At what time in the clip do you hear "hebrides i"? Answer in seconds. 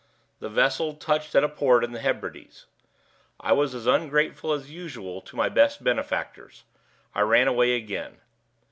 2.01-3.51